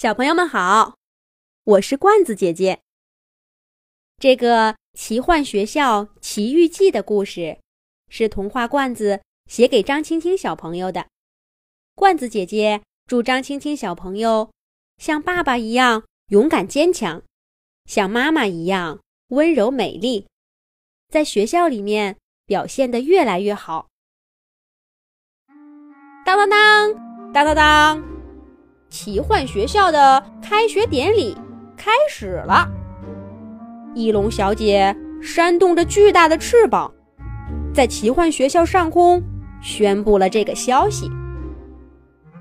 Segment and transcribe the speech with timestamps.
[0.00, 0.96] 小朋友们好，
[1.62, 2.80] 我是罐子姐姐。
[4.16, 7.58] 这个奇幻学校奇遇记的故事
[8.08, 11.06] 是童话罐子写给张青青小朋友的。
[11.94, 14.50] 罐子姐姐祝张青青小朋友
[14.96, 17.22] 像爸爸一样勇敢坚强，
[17.84, 20.26] 像妈妈一样温柔美丽，
[21.10, 23.88] 在学校里面表现得越来越好。
[26.24, 26.94] 当当当
[27.34, 28.19] 当当当。
[28.90, 31.36] 奇幻学校的开学典礼
[31.76, 32.68] 开始了。
[33.94, 36.92] 翼龙小姐扇动着巨大的翅膀，
[37.72, 39.22] 在奇幻学校上空
[39.62, 41.08] 宣布了这个消息。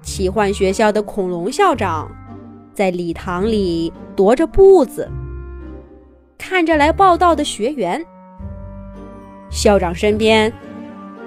[0.01, 2.09] 奇幻学校的恐龙校长
[2.73, 5.07] 在礼堂里踱着步子，
[6.37, 8.03] 看着来报道的学员。
[9.51, 10.51] 校长身边，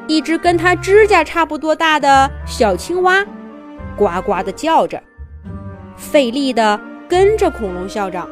[0.08, 3.24] 一只跟他指甲差不多大的小青蛙，
[3.96, 5.00] 呱呱地叫着。
[5.96, 8.28] 费力地跟着恐龙校长，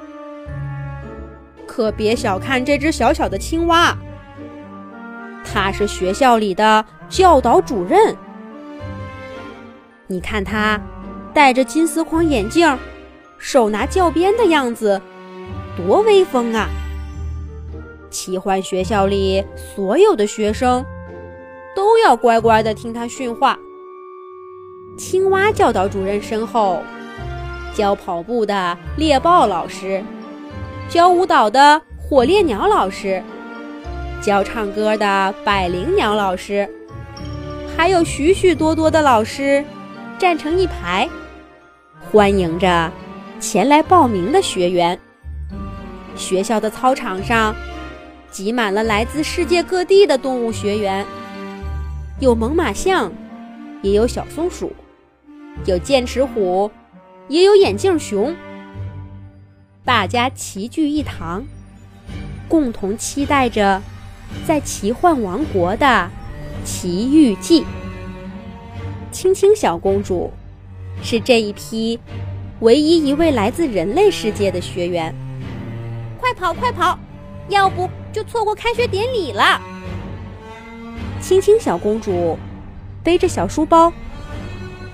[1.67, 3.97] 可别小看这只小小的青蛙，
[5.45, 8.17] 它是学校里的教导主任。
[10.07, 10.81] 你看它
[11.33, 12.77] 戴着金丝框眼镜，
[13.39, 15.01] 手拿教鞭的样子，
[15.77, 16.69] 多威风啊！
[18.11, 20.85] 奇幻学校里所有的学生
[21.77, 23.57] 都要乖乖地听他训话。
[24.99, 26.83] 青蛙教导主任身后。
[27.75, 30.03] 教跑步的猎豹老师，
[30.89, 33.23] 教舞蹈的火烈鸟老师，
[34.21, 36.69] 教唱歌的百灵鸟老师，
[37.77, 39.65] 还有许许多多的老师
[40.19, 41.09] 站成一排，
[42.11, 42.91] 欢迎着
[43.39, 44.99] 前来报名的学员。
[46.17, 47.55] 学校的操场上
[48.31, 51.07] 挤满了来自世界各地的动物学员，
[52.19, 53.11] 有猛犸象，
[53.81, 54.73] 也有小松鼠，
[55.65, 56.71] 有剑齿虎。
[57.31, 58.35] 也有眼镜熊，
[59.85, 61.47] 大家齐聚一堂，
[62.49, 63.81] 共同期待着
[64.45, 66.11] 在奇幻王国的
[66.65, 67.65] 奇遇记。
[69.13, 70.33] 青青小公主
[71.05, 72.01] 是这一批
[72.59, 75.15] 唯一一位来自人类世界的学员。
[76.19, 76.99] 快跑，快跑，
[77.49, 79.63] 要不就错过开学典礼了。
[81.21, 82.37] 青青小公主
[83.05, 83.93] 背着小书包，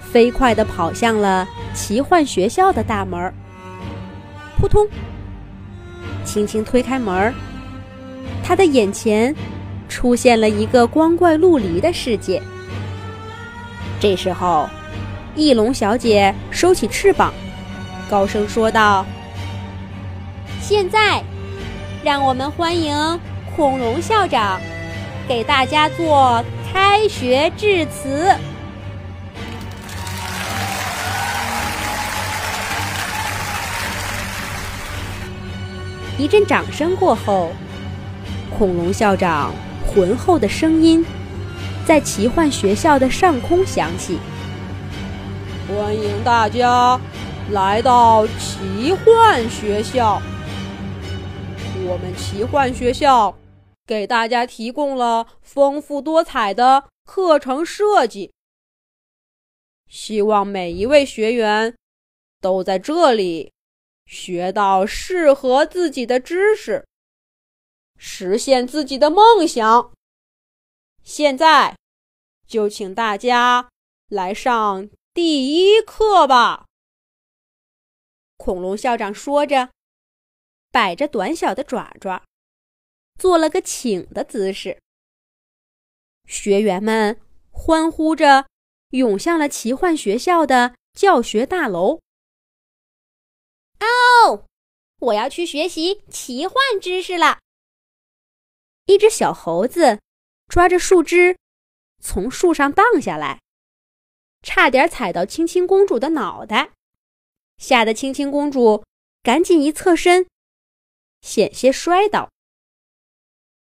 [0.03, 1.49] 飞快地跑向了。
[1.77, 3.33] 奇幻学校的大门，
[4.57, 4.89] 扑通，
[6.25, 7.33] 轻轻推开门，
[8.43, 9.33] 他的眼前
[9.87, 12.43] 出现了一个光怪陆离的世界。
[14.01, 14.67] 这时候，
[15.37, 17.33] 翼龙小姐收起翅膀，
[18.11, 19.05] 高声说道
[20.61, 21.23] ：“现在，
[22.03, 23.21] 让我们欢迎
[23.55, 24.59] 恐龙校长
[25.29, 26.43] 给大家做
[26.73, 28.35] 开学致辞。”
[36.19, 37.53] 一阵掌声过后，
[38.57, 39.53] 恐龙校长
[39.87, 41.05] 浑厚的声音
[41.85, 44.19] 在奇幻学校的上空响起
[45.69, 46.99] ：“欢迎大家
[47.51, 50.23] 来到奇幻学校。
[51.85, 53.37] 我们奇幻学校
[53.87, 58.33] 给大家提供了丰富多彩的课程设计，
[59.87, 61.75] 希望每一位学员
[62.41, 63.53] 都在这里。”
[64.07, 66.87] 学到适合自己的知识，
[67.99, 69.93] 实现自己的梦想。
[71.03, 71.77] 现在，
[72.47, 73.69] 就请大家
[74.09, 76.67] 来上第一课吧。
[78.37, 79.71] 恐龙校长说着，
[80.71, 82.25] 摆着短小的爪爪，
[83.19, 84.81] 做了个请的姿势。
[86.27, 88.47] 学员们欢呼着，
[88.91, 92.01] 涌向了奇幻学校的教学大楼。
[93.81, 94.45] 哦，
[94.99, 97.39] 我要去学习奇幻知识了。
[98.87, 100.01] 一只小猴子
[100.49, 101.37] 抓着树枝，
[102.01, 103.41] 从树上荡下来，
[104.43, 106.71] 差点踩到青青公主的脑袋，
[107.59, 108.85] 吓得青青公主
[109.23, 110.27] 赶紧一侧身，
[111.21, 112.31] 险些摔倒。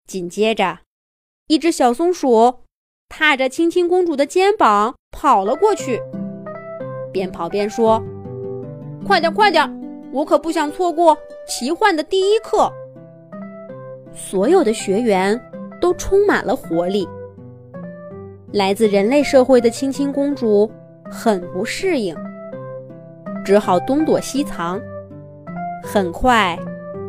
[0.05, 0.81] 紧接着，
[1.47, 2.63] 一只小松鼠
[3.09, 5.99] 踏着青青公主的肩膀跑了过去，
[7.11, 8.01] 边跑边说
[9.05, 9.67] ：“快点，快点！”
[10.11, 11.17] 我可不想错过
[11.47, 12.71] 奇幻的第一课。
[14.13, 15.39] 所有的学员
[15.79, 17.07] 都充满了活力。
[18.53, 20.71] 来自人类社会的青青公主
[21.11, 22.15] 很不适应，
[23.45, 24.81] 只好东躲西藏，
[25.83, 26.57] 很快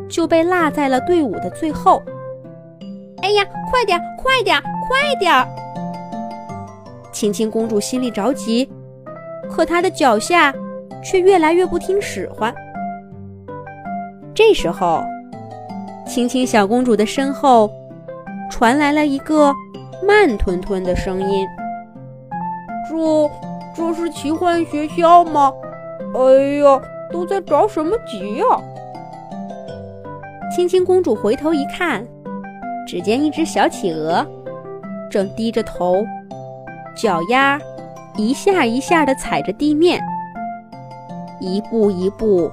[0.07, 2.03] 就被落在了队伍的最后。
[3.21, 5.47] 哎呀，快点，快点，快点！
[7.11, 8.69] 青青公主心里着急，
[9.49, 10.53] 可她的脚下
[11.03, 12.53] 却越来越不听使唤。
[14.39, 15.03] 这时候，
[16.07, 17.69] 青青小公主的身后
[18.49, 19.53] 传来了一个
[20.07, 21.45] 慢吞吞的声音
[22.87, 23.29] ：“这，
[23.75, 25.51] 这是奇幻学校吗？
[26.15, 26.81] 哎呀，
[27.11, 28.45] 都在着什么急呀？”
[30.55, 32.07] 青青公主回头一看，
[32.87, 34.25] 只见一只小企鹅
[35.11, 36.01] 正低着头，
[36.95, 37.59] 脚丫
[38.15, 40.01] 一下一下地踩着地面，
[41.41, 42.49] 一步一步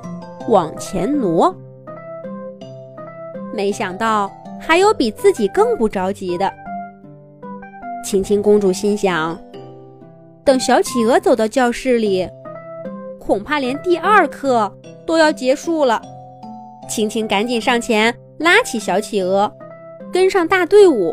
[0.48, 1.54] 往前挪。
[3.56, 4.30] 没想到
[4.60, 6.52] 还有比自己更不着急的。
[8.04, 9.36] 青青公主心想：
[10.44, 12.28] 等小企鹅走到教室里，
[13.18, 14.70] 恐怕连第二课
[15.06, 16.00] 都要结束了。
[16.88, 19.50] 青青赶紧上前拉起小企鹅，
[20.12, 21.12] 跟上大队伍，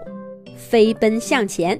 [0.56, 1.80] 飞奔向前。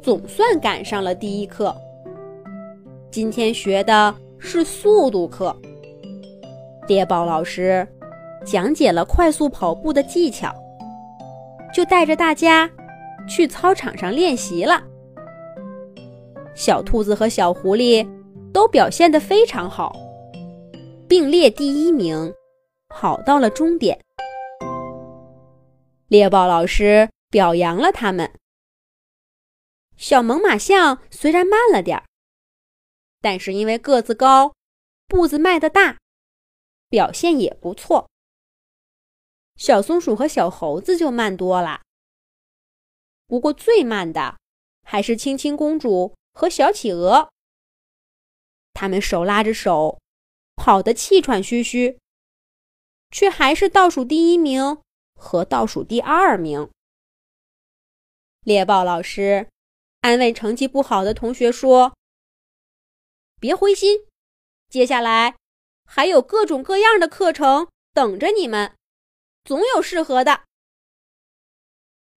[0.00, 1.74] 总算赶上了第一课。
[3.10, 5.54] 今天学的是速度课，
[6.86, 7.86] 猎豹老师。
[8.46, 10.54] 讲解了快速跑步的技巧，
[11.74, 12.70] 就带着大家
[13.28, 14.80] 去操场上练习了。
[16.54, 18.08] 小兔子和小狐狸
[18.52, 19.94] 都表现得非常好，
[21.08, 22.32] 并列第一名，
[22.88, 24.00] 跑到了终点。
[26.06, 28.30] 猎豹老师表扬了他们。
[29.96, 32.04] 小猛犸象虽然慢了点儿，
[33.20, 34.52] 但是因为个子高，
[35.08, 35.96] 步子迈得大，
[36.88, 38.08] 表现也不错。
[39.56, 41.82] 小松鼠和小猴子就慢多了。
[43.26, 44.36] 不过最慢的
[44.82, 47.30] 还是青青公主和小企鹅。
[48.72, 49.98] 他们手拉着手，
[50.54, 51.98] 跑得气喘吁吁，
[53.10, 54.82] 却还是倒数第一名
[55.14, 56.70] 和倒数第二名。
[58.44, 59.48] 猎豹老师
[60.02, 61.96] 安慰成绩不好的同学说
[63.40, 64.06] ：“别灰心，
[64.68, 65.36] 接下来
[65.84, 68.76] 还有各种各样的课程等着你们。”
[69.46, 70.42] 总有适合的。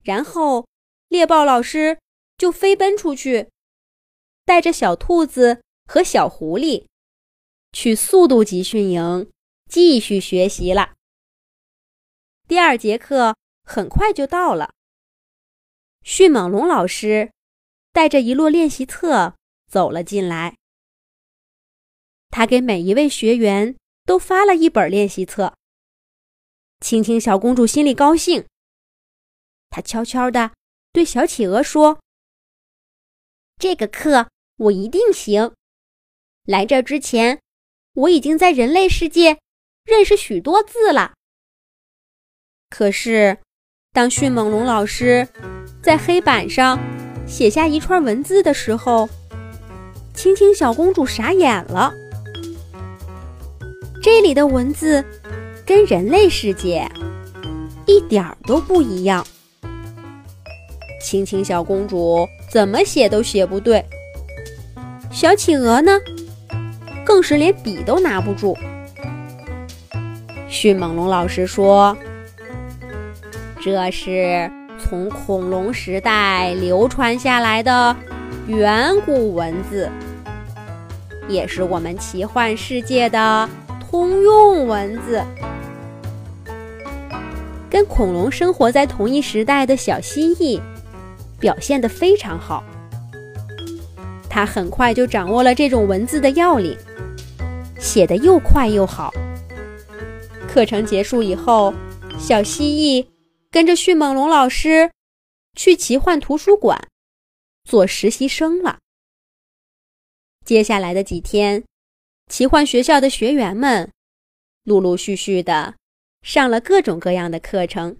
[0.02, 0.66] 然后，
[1.08, 2.00] 猎豹老师
[2.38, 3.50] 就飞奔出去，
[4.46, 6.86] 带着小兔子和小狐狸
[7.72, 9.30] 去速度集训营
[9.68, 10.94] 继续学习了。
[12.46, 14.72] 第二节课很快就到了。
[16.02, 17.30] 迅猛龙老师
[17.92, 19.36] 带着一摞练习册
[19.70, 20.56] 走了进来，
[22.30, 23.76] 他给每一位学员
[24.06, 25.57] 都发了一本练习册。
[26.80, 28.46] 青青小公主心里高兴，
[29.68, 30.52] 她悄悄地
[30.92, 31.98] 对小企鹅说
[33.58, 35.52] ：“这个课我一定行。
[36.44, 37.40] 来这之前，
[37.94, 39.38] 我已经在人类世界
[39.84, 41.14] 认识许多字了。
[42.70, 43.38] 可是，
[43.92, 45.28] 当迅猛龙老师
[45.82, 46.78] 在黑板上
[47.26, 49.08] 写下一串文字的时候，
[50.14, 51.92] 青青小公主傻眼了。
[54.00, 55.04] 这里的文字……”
[55.68, 56.90] 跟人类世界
[57.84, 59.22] 一点儿都不一样。
[60.98, 63.84] 青青小公主怎么写都写不对，
[65.10, 65.92] 小企鹅呢，
[67.04, 68.56] 更是连笔都拿不住。
[70.48, 71.94] 迅猛龙老师说
[73.60, 77.94] ：“这是从恐龙时代流传下来的
[78.46, 79.90] 远古文字，
[81.28, 83.46] 也是我们奇幻世界的
[83.78, 85.22] 通用文字。”
[87.70, 90.60] 跟恐龙生活在同一时代的小蜥蜴
[91.38, 92.64] 表现得非常好，
[94.28, 96.76] 他很快就掌握了这种文字的要领，
[97.78, 99.12] 写得又快又好。
[100.48, 101.72] 课程结束以后，
[102.18, 103.06] 小蜥蜴
[103.50, 104.90] 跟着迅猛龙老师
[105.54, 106.88] 去奇幻图书馆
[107.64, 108.78] 做实习生了。
[110.44, 111.62] 接下来的几天，
[112.28, 113.92] 奇幻学校的学员们
[114.64, 115.74] 陆陆续续的。
[116.28, 117.96] 上了各种各样的课程，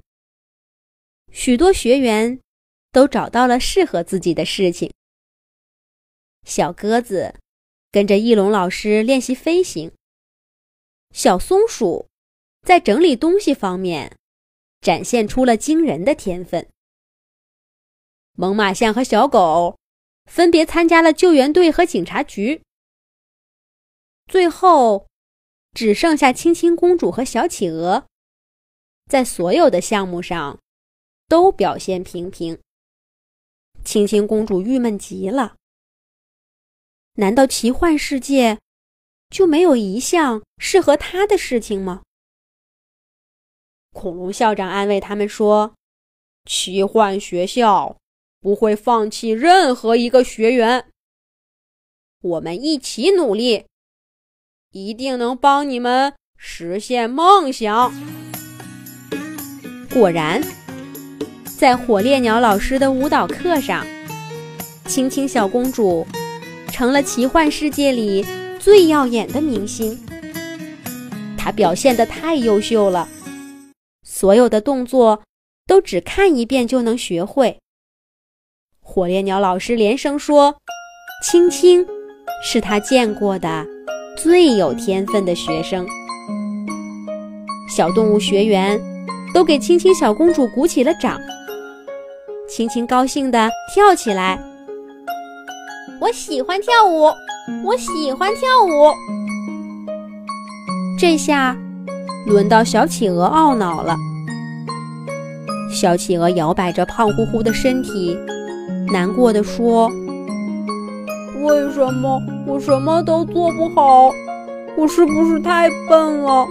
[1.32, 2.38] 许多学员
[2.92, 4.92] 都找到了适合自己的事情。
[6.44, 7.36] 小鸽子
[7.90, 9.90] 跟着翼龙老师练习飞行，
[11.10, 12.06] 小松鼠
[12.66, 14.18] 在整理东西方面
[14.82, 16.68] 展现出了惊人的天分。
[18.34, 19.78] 猛犸象和小狗
[20.26, 22.60] 分别参加了救援队和警察局。
[24.26, 25.08] 最后。
[25.74, 28.08] 只剩下青青公主和小企鹅，
[29.08, 30.58] 在所有的项目上
[31.28, 32.58] 都表现平平。
[33.84, 35.56] 青青公主郁闷极了。
[37.14, 38.58] 难道奇幻世界
[39.30, 42.02] 就没有一项适合她的事情吗？
[43.92, 45.74] 恐龙校长安慰他们说
[46.44, 47.96] ：“奇幻学校
[48.40, 50.92] 不会放弃任何一个学员。”
[52.20, 53.66] 我们一起努力，
[54.72, 57.92] 一定能帮你们实现梦想。
[59.92, 60.42] 果然，
[61.44, 63.86] 在火烈鸟老师的舞蹈课上，
[64.86, 66.06] 青青小公主
[66.70, 68.24] 成了奇幻世界里
[68.60, 69.98] 最耀眼的明星。
[71.38, 73.08] 她表现得太优秀了，
[74.02, 75.22] 所有的动作
[75.66, 77.58] 都只看一遍就能学会。
[78.80, 80.54] 火烈鸟老师连声说
[81.24, 81.84] ：“青青
[82.44, 83.66] 是他见过的
[84.18, 85.86] 最有天分的学生。”
[87.74, 88.80] 小动物学员
[89.34, 91.18] 都给青青小公主鼓起了掌。
[92.48, 94.38] 青青高兴地跳起来
[96.00, 97.12] ：“我喜欢跳舞，
[97.64, 98.92] 我喜欢跳舞。”
[100.98, 101.56] 这下
[102.26, 103.96] 轮到小企鹅懊恼了。
[105.70, 108.18] 小企鹅摇摆着胖乎乎的身体。
[108.90, 109.90] 难过的说
[111.44, 114.10] ：“为什么我什么都做不好？
[114.76, 116.46] 我是不是太笨了？”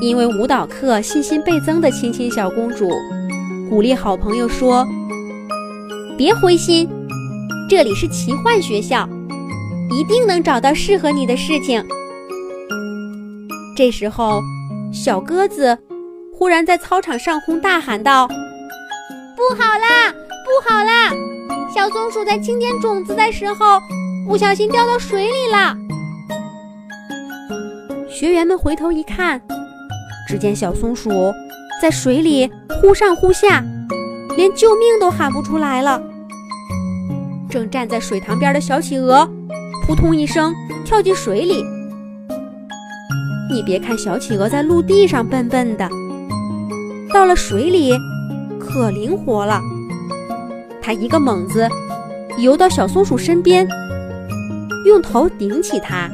[0.00, 2.90] 因为舞蹈课信心倍增的亲亲小公主
[3.68, 4.86] 鼓励好朋友说
[6.16, 6.88] ：“别灰心，
[7.68, 9.08] 这里是奇幻学校，
[9.90, 11.84] 一定能找到适合你的事情。”
[13.76, 14.40] 这时候，
[14.92, 15.78] 小鸽子
[16.34, 18.26] 忽然在操场上空大喊道
[19.36, 21.12] ：“不好啦！”不好啦！
[21.72, 23.78] 小松鼠在清点种子的时候，
[24.26, 25.76] 不小心掉到水里了。
[28.08, 29.40] 学员们回头一看，
[30.30, 31.10] 只见小松鼠
[31.82, 32.48] 在水里
[32.80, 33.64] 忽上忽下，
[34.36, 36.00] 连救命都喊不出来了。
[37.48, 39.28] 正站在水塘边的小企鹅，
[39.84, 41.64] 扑通一声跳进水里。
[43.50, 45.88] 你别看小企鹅在陆地上笨笨的，
[47.12, 47.92] 到了水里
[48.60, 49.60] 可灵活了。
[50.80, 51.68] 它一个猛子
[52.38, 53.66] 游到小松鼠身边，
[54.86, 56.08] 用头顶起它，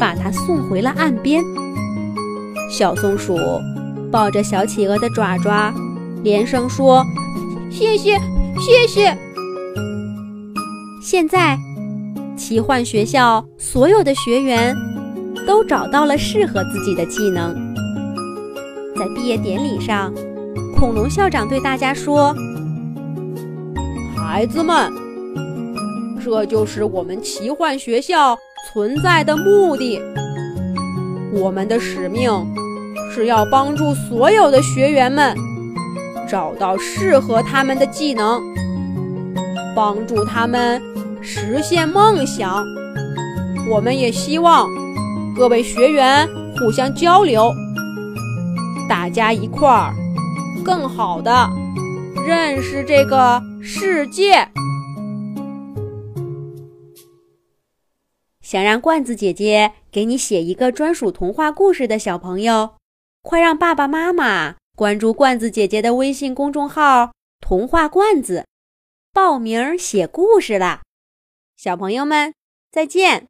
[0.00, 1.44] 把它送回了岸边。
[2.70, 3.38] 小松鼠
[4.10, 5.72] 抱着小企鹅的爪爪，
[6.22, 7.04] 连声说
[7.70, 8.18] ：“谢谢，
[8.58, 9.16] 谢谢。”
[11.02, 11.58] 现在，
[12.36, 14.76] 奇幻学校所有的学员
[15.46, 17.54] 都找到了适合自己的技能。
[18.96, 20.12] 在毕业典礼上，
[20.76, 22.34] 恐龙校长对大家说。
[24.16, 24.92] 孩子们，
[26.22, 28.36] 这就是我们奇幻学校
[28.72, 30.00] 存在的目的。
[31.36, 32.30] 我们的使命
[33.12, 35.36] 是要帮助所有的学员们
[36.28, 38.42] 找到适合他们的技能，
[39.74, 40.82] 帮助他们
[41.20, 42.64] 实现梦想。
[43.68, 44.66] 我们也希望
[45.36, 46.28] 各位学员
[46.58, 47.52] 互相交流，
[48.88, 49.94] 大家一块儿
[50.64, 51.48] 更好的
[52.26, 53.42] 认识这个。
[53.68, 54.46] 世界，
[58.46, 62.76] 想让罐子姐姐给你写一个专属童话故事的小朋友，
[63.20, 67.12] 快让爸爸妈妈关注罐子姐姐的微信公众号
[67.42, 68.46] “童话罐子”，
[69.12, 70.82] 报名写故事啦！
[71.56, 72.32] 小朋友们，
[72.70, 73.24] 再见。